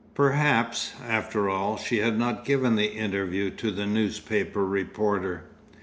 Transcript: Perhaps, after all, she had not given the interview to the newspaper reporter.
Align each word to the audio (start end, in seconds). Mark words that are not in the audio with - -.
Perhaps, 0.15 0.93
after 1.07 1.47
all, 1.47 1.77
she 1.77 1.97
had 1.97 2.17
not 2.17 2.43
given 2.43 2.75
the 2.75 2.87
interview 2.91 3.51
to 3.51 3.69
the 3.69 3.85
newspaper 3.85 4.65
reporter. 4.65 5.43